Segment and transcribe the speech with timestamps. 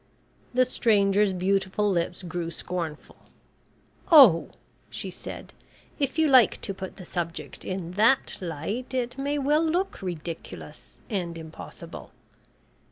[0.55, 3.17] The stranger's beautiful lips grew scornful.
[4.11, 4.49] "Oh!"
[4.89, 5.53] she said,
[5.99, 10.99] "if you like to put the subject in that light, it may well look ridiculous
[11.07, 12.09] and impossible.